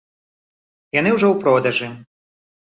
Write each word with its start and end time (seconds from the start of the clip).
Яны 0.99 1.09
ўжо 1.17 1.27
ў 1.31 1.35
продажы. 1.45 1.91